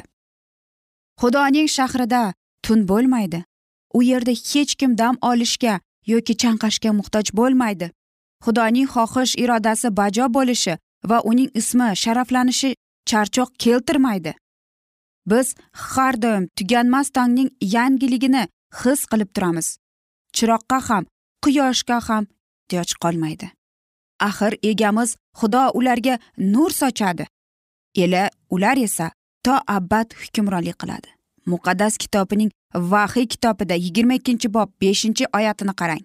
Xudoning 1.21 1.69
shahrida 1.77 2.23
tun 2.63 2.89
bo'lmaydi. 2.89 3.45
U 3.97 4.03
yerda 4.03 4.31
hech 4.31 4.75
kim 4.81 4.99
dam 4.99 5.15
olishga 5.31 5.81
yoki 6.13 6.35
chanqashga 6.43 6.91
muhtoj 6.99 7.27
bo'lmaydi. 7.39 7.91
Xudoning 8.45 8.89
xohish 8.95 9.35
irodasi 9.43 9.89
bajo 10.01 10.27
bo'lishi 10.37 10.75
va 11.11 11.19
uning 11.31 11.51
ismi 11.61 11.89
sharaflanishi 12.03 12.71
charchoq 13.11 13.51
keltirmaydi. 13.65 14.35
Biz 15.27 15.55
har 15.73 16.15
doim 16.23 16.49
tuganmas 16.57 17.11
tongning 17.11 17.51
yangiligini 17.61 18.49
his 18.81 19.07
qilib 19.11 19.31
turamiz. 19.35 19.79
Chiroqqa 20.37 20.79
ham 20.89 21.05
quyoshga 21.45 22.01
ham 22.09 22.25
ehtiyoj 22.27 22.91
qolmaydi. 23.03 23.47
Axir 24.21 24.53
egamiz 24.63 25.17
xudo 25.39 25.63
ularga 25.79 26.19
nur 26.39 26.71
sochadi. 26.71 27.27
Ela 27.97 28.31
ular 28.51 28.77
esa 28.77 29.11
to 29.45 29.55
abad 29.67 30.09
hukmronlik 30.21 30.79
qiladi. 30.79 31.09
Muqaddas 31.47 31.97
kitobining 32.03 32.51
vahiy 32.75 33.27
kitobida 33.33 33.75
yigirma 33.75 34.15
ikkinchi 34.15 34.49
bob 34.55 34.69
beshinchi 34.81 35.25
oyatini 35.37 35.75
qarang. 35.81 36.03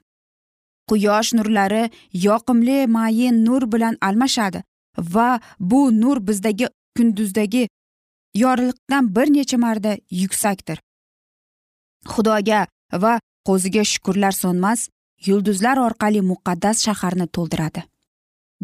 Quyosh 0.90 1.34
nurlari 1.38 1.84
yoqimli 2.14 2.88
mayin 2.88 3.46
nur 3.46 3.64
bilan 3.72 3.96
almashadi 4.02 4.64
va 4.98 5.40
bu 5.60 6.02
nur 6.02 6.18
bizdagi 6.28 6.68
kunduzdagi 6.98 7.68
yorliqdan 8.36 9.16
bir 9.16 9.28
necha 9.34 9.58
marta 9.58 9.98
yuksakdir. 10.12 10.80
Xudoga 12.06 12.68
va 12.94 13.20
qo'ziga 13.48 13.84
shukurlar 13.92 14.32
so'nmas 14.32 14.90
yulduzlar 15.28 15.78
orqali 15.78 16.22
muqaddas 16.32 16.78
shaharni 16.86 17.28
to'ldiradi. 17.36 17.82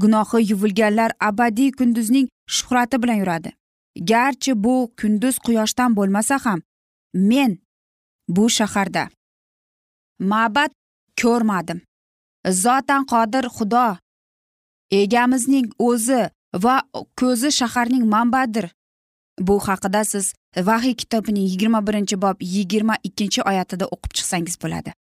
Gunohi 0.01 0.39
yuvilganlar 0.51 1.11
abadiy 1.19 1.71
kunduzning 1.71 2.27
shuhrati 2.55 3.03
bilan 3.03 3.17
yuradi. 3.23 3.51
Garchi 4.11 4.63
bu 4.63 4.93
kunduz 5.01 5.35
quyoshdan 5.45 5.95
bo'lmasa 5.97 6.35
ham 6.45 6.59
men 7.13 7.57
bu 8.29 8.49
shaharda 8.49 9.09
ma'bad 10.19 10.71
ko'rmadim. 11.21 11.79
Zotan 12.63 13.03
qodir 13.11 13.45
xudo 13.55 13.97
egamizning 14.91 15.67
o'zi 15.79 16.29
va 16.63 16.75
ko'zi 17.19 17.51
shaharning 17.59 18.05
manbadir. 18.13 18.65
Bu 19.39 19.59
haqida 19.59 20.03
siz 20.05 20.33
vahiy 20.57 20.95
kitobining 20.95 21.49
yigirma 21.49 21.87
birinchi 21.87 22.21
bob 22.21 22.37
yigirma 22.41 22.95
ikkinchi 23.03 23.41
oyatida 23.41 23.85
o'qib 23.85 24.11
chiqsangiz 24.17 24.55
bo'ladi. 24.63 24.93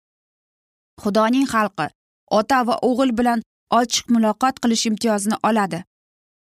Xudoning 1.03 1.47
xalqi 1.53 1.87
ota 2.31 2.67
va 2.67 2.79
o'g'il 2.89 3.19
bilan 3.19 3.43
ochiq 3.81 4.07
muloqot 4.15 4.61
qilish 4.63 4.87
imtiyozini 4.91 5.37
oladi. 5.49 5.85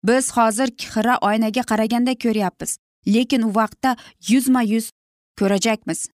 Biz 0.03 0.31
hozir 0.37 0.67
xira 0.93 1.17
oynaga 1.21 1.63
qaraganda 1.71 2.13
ko'ryapmiz 2.23 2.77
lekin 3.07 3.41
u 3.41 3.55
vaqtda 3.55 3.95
yuzma 4.29 4.61
yuz 4.61 4.89
ko'rajakmiz 5.39 6.09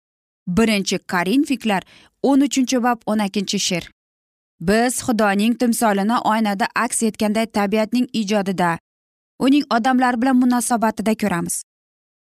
birinchi 0.47 0.99
korinfiklar 1.12 1.83
o'n 2.23 2.41
uchinchi 2.41 2.83
bob 2.83 2.99
o'n 3.07 3.21
ikkinchi 3.27 3.59
she'r. 3.69 3.85
Biz 4.61 4.95
xudoning 5.07 5.55
timsolini 5.61 6.19
oynada 6.33 6.67
aks 6.75 7.03
etganday 7.03 7.47
tabiatning 7.47 8.07
ijodida 8.12 8.79
uning 9.38 9.64
odamlar 9.70 10.20
bilan 10.22 10.37
munosabatida 10.37 11.14
ko'ramiz. 11.22 11.62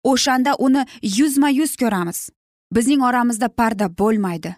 O'shanda 0.03 0.55
uni 0.59 0.85
yuzma 1.01 1.49
yuz 1.49 1.75
ko'ramiz. 1.75 2.29
Bizning 2.75 3.01
oramizda 3.01 3.47
parda 3.49 3.97
bo'lmaydi. 3.97 4.55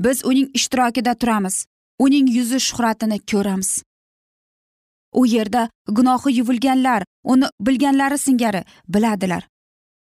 Biz 0.00 0.24
uning 0.24 0.48
ishtirokida 0.54 1.14
turamiz. 1.14 1.66
Uning 1.98 2.28
yuzi 2.36 2.60
shuhratini 2.60 3.18
ko'ramiz. 3.30 3.82
U 5.12 5.26
yerda 5.26 5.70
gunohi 5.88 6.36
yuvilganlar 6.38 7.04
uni 7.24 7.46
bilganlari 7.60 8.18
singari 8.18 8.64
biladilar. 8.88 9.48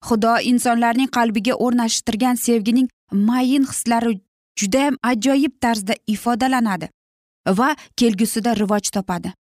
Xudo 0.06 0.34
insonlarning 0.50 1.10
qalbiga 1.16 1.54
o'rnashtirgan 1.54 2.34
sevgining 2.34 2.88
mayin 3.12 3.64
hislari 3.70 4.20
judayam 4.60 4.96
ajoyib 5.02 5.54
tarzda 5.60 5.94
ifodalanadi 6.06 6.88
va 7.58 7.76
kelgusida 7.96 8.56
rivoj 8.56 8.90
topadi. 8.96 9.32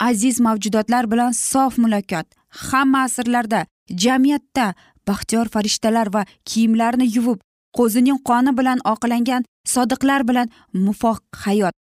Aziz 0.00 0.40
mavjudotlar 0.40 1.10
bilan 1.12 1.32
sof 1.32 1.78
muloqot. 1.78 2.26
Hamma 2.48 3.02
asrlarda 3.02 3.66
jamiyatda 4.04 4.74
baxtiyor 5.08 5.46
farishtalar 5.54 6.14
va 6.14 6.22
kiyimlarini 6.44 7.06
yuvib 7.16 7.40
qo'zining 7.76 8.18
qoni 8.28 8.52
bilan 8.58 8.78
oqlangan 8.92 9.44
sodiqlar 9.74 10.28
bilan 10.28 10.48
mufoq 10.86 11.20
hayot. 11.44 11.74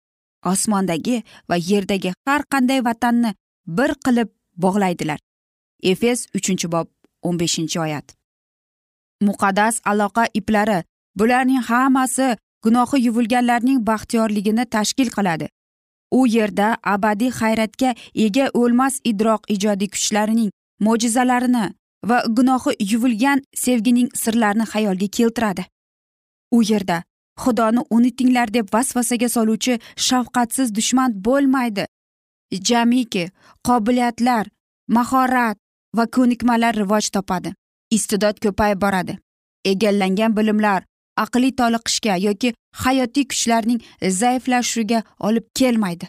Osmondagi 0.52 1.24
va 1.50 1.56
yerdagi 1.70 2.14
har 2.28 2.42
qanday 2.54 2.80
vatanni 2.90 3.32
bir 3.78 3.92
qilib 4.06 4.30
bog'laydilar. 4.64 5.20
Efes 5.84 6.20
uchinchi 6.38 6.68
bob 6.72 6.88
o'n 7.22 7.40
beshinchi 7.40 7.80
oyat. 7.80 8.08
Muqaddas 9.28 9.82
aloqa 9.92 10.24
iplari 10.40 10.84
bularning 11.20 11.64
hammasi 11.70 12.28
gunohi 12.64 12.98
yuvilganlarning 13.08 13.80
baxtiyorligini 13.90 14.66
tashkil 14.66 15.10
qiladi. 15.18 15.48
U 16.12 16.28
yerda 16.28 16.78
abadiy 16.84 17.32
hayratga 17.40 17.96
ega 18.16 18.50
o'lmas 18.54 19.00
idroq 19.12 19.42
ijodiy 19.56 19.90
kuchlarining 19.96 20.52
mo'jizalarini 20.80 21.66
va 22.10 22.24
gunohi 22.38 22.76
yuvilgan 22.92 23.44
sevgining 23.64 24.10
sirlarini 24.16 24.66
xayolga 24.74 25.08
keltiradi. 25.18 25.64
U 26.52 26.62
yerda 26.64 27.04
xudoni 27.44 27.82
unutinglar 27.90 28.54
deb 28.54 28.68
vasvasaga 28.74 29.30
soluvchi 29.30 29.80
shafqatsiz 30.08 30.76
dushman 30.76 31.12
bo'lmaydi. 31.26 31.86
Jamiki 32.68 33.30
qobiliyatlar 33.68 34.46
mahorat 34.88 35.58
va 35.98 36.06
ko'nikmalar 36.16 36.76
rivoj 36.82 37.10
topadi. 37.16 37.54
Iste'dod 37.92 38.40
ko'payib 38.44 38.82
boradi. 38.82 39.18
Egallangan 39.66 40.36
bilimlar 40.38 40.84
aqliy 41.24 41.54
toliqishga 41.60 42.16
yoki 42.28 42.54
hayotiy 42.84 43.26
kuchlarning 43.32 43.82
zaiflashishiga 44.20 45.04
olib 45.20 45.46
kelmaydi. 45.60 46.08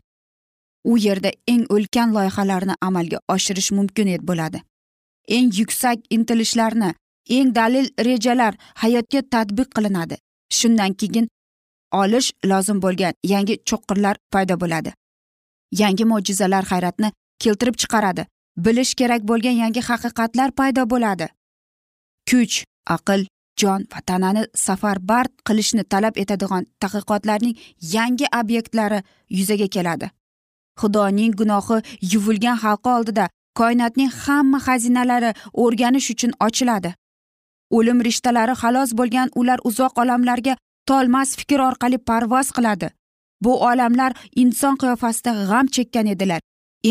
U 0.85 0.99
yerda 0.99 1.31
eng 1.53 1.65
ulkan 1.75 2.15
loyihalarni 2.15 2.75
amalga 2.81 3.19
oshirish 3.35 3.71
mumkin 3.79 4.09
bo'ladi. 4.29 4.63
Eng 5.29 5.51
yuksak 5.59 5.99
intilishlarni 6.11 6.95
eng 7.29 7.55
dalil 7.55 7.87
rejalar 8.09 8.55
hayotga 8.83 9.21
tadbiq 9.33 9.69
qilinadi. 9.77 10.17
Shundan 10.59 10.93
keyin 11.01 11.29
olish 11.93 12.33
lozim 12.45 12.83
bo'lgan 12.83 13.15
yangi 13.33 13.55
cho'qqirlar 13.69 14.17
paydo 14.33 14.61
bo'ladi. 14.61 14.91
Yangi 15.81 16.05
mo'jizalar 16.05 16.65
hayratni 16.65 17.13
keltirib 17.43 17.77
chiqaradi. 17.83 18.27
Bilish 18.57 18.95
kerak 18.95 19.23
bo'lgan 19.31 19.57
yangi 19.63 19.81
haqiqatlar 19.89 20.51
paydo 20.59 20.83
bo'ladi. 20.93 21.27
Kuch 22.31 22.57
aql 22.97 23.21
jon 23.61 23.87
va 23.93 24.01
tanani 24.09 24.43
safarbar 24.67 25.27
qilishni 25.47 25.85
talab 25.93 26.15
etadigan 26.23 26.65
tadqiqotlarning 26.83 27.57
yangi 27.95 28.27
obyektlari 28.41 29.01
yuzaga 29.39 29.69
keladi. 29.75 30.11
Xudoning 30.81 31.33
gunohi 31.41 31.79
yuvilgan 32.13 32.59
xalqi 32.65 32.89
oldida 32.97 33.25
koinotning 33.59 34.11
hamma 34.23 34.59
xazinalari 34.67 35.31
o'rganish 35.63 36.11
uchun 36.15 36.33
ochiladi. 36.47 36.91
O'lim 37.77 37.99
rishtalari 38.07 38.55
xalos 38.63 38.91
bo'lgan 38.99 39.29
ular 39.41 39.59
uzoq 39.69 39.95
olamlarga 40.03 40.55
tolmas 40.89 41.31
fikr 41.39 41.61
orqali 41.69 41.99
parvoz 42.09 42.49
qiladi. 42.57 42.89
Bu 43.45 43.53
olamlar 43.71 44.13
inson 44.43 44.75
qiyofasida 44.83 45.33
g'am 45.51 45.67
chekkan 45.75 46.07
edilar. 46.15 46.41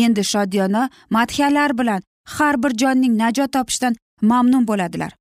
Endi 0.02 0.22
shodiyona 0.32 0.82
madhiyalar 1.16 1.70
bilan 1.78 2.02
har 2.36 2.54
bir 2.62 2.72
jonning 2.80 3.14
najot 3.22 3.52
topishidan 3.56 3.94
mamnun 4.30 4.64
bo'ladilar. 4.70 5.17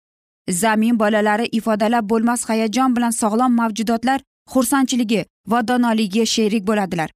Zamin 0.49 0.99
bolalari 0.99 1.45
ifodalab 1.51 2.09
bo'lmas 2.09 2.49
hayajon 2.49 2.95
bilan 2.95 3.11
sog'lom 3.11 3.51
mavjudotlar 3.59 4.21
xursandchiligi 4.53 5.25
va 5.47 5.67
donoligiga 5.67 6.25
sherik 6.25 6.67
bo'ladilar. 6.67 7.09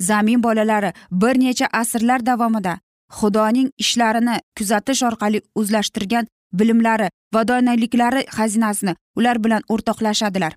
Zamin 0.00 0.42
bolalari 0.42 0.92
bir 1.10 1.34
necha 1.40 1.66
asrlar 1.72 2.26
davomida 2.26 2.78
xudoning 3.18 3.68
ishlarini 3.78 4.36
kuzatish 4.58 5.02
orqali 5.08 5.42
o'zlashtirgan 5.54 6.26
bilimlari 6.52 7.08
va 7.34 7.48
donaliklari 7.48 8.22
xazinasini 8.36 8.94
ular 9.16 9.44
bilan 9.44 9.62
o'rtoqlashadilar. 9.68 10.52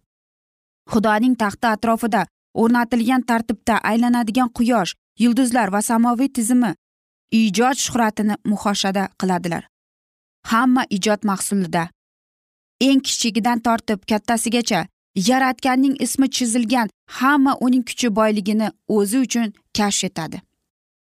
Xudoning 0.92 1.36
taxti 1.36 1.68
atrofida 1.68 2.26
o'rnatilgan 2.54 3.22
tartibda 3.30 3.76
aylanadigan 3.92 4.50
quyosh 4.58 4.96
yulduzlar 5.20 5.68
va 5.74 5.82
samoviy 5.82 6.30
tizimi 6.38 6.72
ijod 7.32 7.78
shuhratini 7.86 8.36
muhoshada 8.52 9.04
qiladilar. 9.20 9.64
Hamma 10.52 10.84
ijod 10.90 11.22
mahsulida 11.24 11.90
eng 12.82 13.02
kichigidan 13.02 13.60
tortib 13.60 14.00
kattasigacha 14.10 14.86
yaratganning 15.16 15.96
ismi 16.06 16.30
chizilgan 16.30 16.90
hamma 17.08 17.58
uning 17.62 17.84
kuchi 17.90 18.10
boyligini 18.16 18.68
o'zi 18.88 19.18
uchun 19.20 19.54
kashf 19.78 20.04
etadi. 20.04 20.42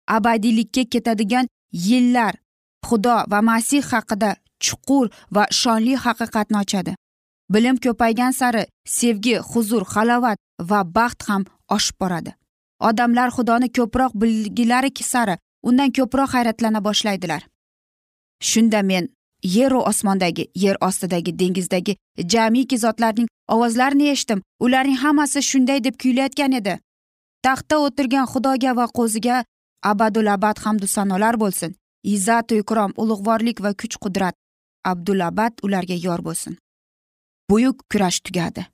Abadiylikka 0.07 0.83
ketadigan 0.91 1.47
yillar 1.71 2.33
xudo 2.87 3.15
va 3.31 3.39
masih 3.41 3.83
haqida 3.91 4.35
chuqur 4.65 5.05
va 5.35 5.43
shonli 5.51 5.95
haqiqatni 6.05 6.57
ochadi. 6.63 6.95
Bilim 7.53 7.77
ko'paygan 7.83 8.31
sari 8.31 8.63
sevgi 8.85 9.35
huzur 9.49 9.83
halovat 9.93 10.37
va 10.69 10.79
baxt 10.95 11.29
ham 11.29 11.43
oshib 11.75 11.95
boradi. 12.01 12.31
Odamlar 12.79 13.29
xudoni 13.35 13.67
ko'proq 13.77 14.11
bilgilari 14.21 14.91
sari 15.03 15.35
undan 15.63 15.89
ko'proq 15.97 16.29
hayratlana 16.35 16.79
boshlaydilar. 16.87 17.41
Shunda 18.49 18.81
men 18.83 19.09
yeru 19.43 19.79
osmondagi 19.81 20.47
yer 20.55 20.77
ostidagi 20.81 21.39
dengizdagi 21.39 21.97
jamiki 22.17 22.77
zotlarning 22.77 23.27
ovozlarini 23.47 24.09
eshitdim. 24.09 24.41
Ularning 24.59 24.97
hammasi 24.97 25.41
shunday 25.41 25.83
deb 25.83 25.95
kuylayotgan 26.01 26.51
edi. 26.51 26.79
Taxtda 27.43 27.79
o'tirgan 27.85 28.25
xudoga 28.33 28.75
va 28.75 28.85
qo'ziga 28.97 29.43
abadul 29.83 30.27
abad 30.27 30.57
hamdu 30.65 30.87
sanolar 30.87 31.39
bo'lsin. 31.39 31.75
Izzatu 32.03 32.55
ikrom 32.55 32.93
ulug'vorlik 32.97 33.61
va 33.63 33.73
kuch 33.73 33.97
qudrat 34.03 34.35
abdulabad 34.83 35.53
ularga 35.63 35.93
yor 35.93 36.23
bo'lsin. 36.25 36.57
Buyuk 37.49 37.83
kurash 37.91 38.19
tugadi. 38.19 38.65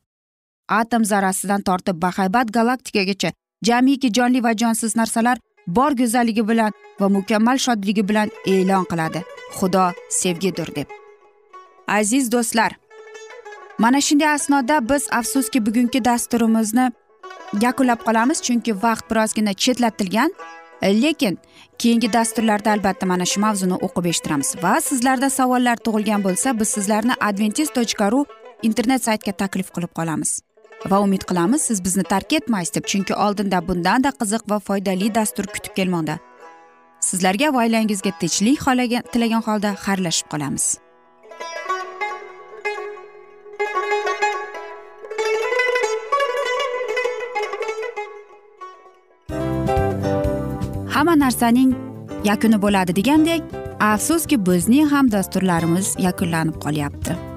Atom 0.67 1.05
zarrasidan 1.05 1.61
tortib 1.61 2.01
bahaybat 2.01 2.51
galaktikagacha 2.51 3.31
jamiki 3.63 4.11
jonli 4.13 4.43
va 4.43 4.51
jonsiz 4.61 4.95
narsalar 4.95 5.37
bor 5.67 5.91
go'zalligi 5.91 6.47
bilan 6.47 6.71
va 6.99 7.09
mukammal 7.09 7.57
shodligi 7.65 8.07
bilan 8.09 8.29
e'lon 8.45 8.85
qiladi. 8.91 9.23
Xudo 9.57 9.85
sevgidir 10.09 10.75
deb. 10.75 10.87
Aziz 11.87 12.31
do'stlar 12.31 12.71
mana 13.77 14.01
shunday 14.01 14.29
asnoda 14.33 14.89
biz 14.89 15.07
afsuski 15.11 15.65
bugungi 15.65 16.05
dasturimizni 16.05 16.91
yakunlab 17.61 17.99
qolamiz 18.07 18.41
chunki 18.41 18.71
vaqt 18.83 19.05
birozgina 19.11 19.53
chetlatilgan. 19.53 20.31
Lekin 20.83 21.37
keyingi 21.79 22.13
dasturlarda 22.13 22.71
albatta 22.71 23.05
mana 23.05 23.25
shu 23.25 23.39
mavzuni 23.41 23.77
o'qib 23.85 24.05
eshittiramiz 24.11 24.49
va 24.63 24.73
sizlarda 24.89 25.29
savollar 25.29 25.77
tug'ilgan 25.85 26.21
bo'lsa 26.27 26.59
biz 26.59 26.69
sizlarni 26.75 27.13
adventis 27.29 27.69
tochka 27.77 28.11
ru 28.11 28.25
internet 28.61 29.01
saytga 29.07 29.31
taklif 29.41 29.73
qilib 29.75 29.91
qolamiz. 29.99 30.31
Va 30.85 31.01
umid 31.01 31.23
qilamiz 31.29 31.61
siz 31.61 31.83
bizni 31.83 32.03
tark 32.03 32.33
etmaysiz 32.33 32.73
deb. 32.75 32.85
Chunki 32.85 33.13
oldinda 33.15 33.67
bundanda 33.67 34.09
qiziq 34.09 34.49
va 34.49 34.59
foydali 34.59 35.15
dastur 35.15 35.45
kutib 35.45 35.73
kelmoqda. 35.75 36.17
Sizlarga 36.99 37.53
va 37.53 37.63
oilangizga 37.65 38.11
tinchlik 38.19 38.59
tilagan 39.13 39.41
holda 39.47 39.75
xayrlashib 39.85 40.27
qolamiz. 40.33 40.65
Hamma 50.95 51.15
narsaning 51.15 51.71
yakuni 52.25 52.57
bo'ladi 52.61 52.95
degandek 52.95 53.41
afsuski 53.79 54.45
bizning 54.45 54.89
ham 54.93 55.11
dasturlarimiz 55.11 55.95
yakunlanib 55.99 56.55
qolyapti. 56.65 57.36